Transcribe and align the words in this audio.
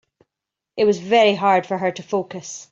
It 0.77 0.85
was 0.85 0.97
very 0.97 1.35
hard 1.35 1.67
for 1.67 1.77
her 1.77 1.91
to 1.91 2.01
focus. 2.01 2.69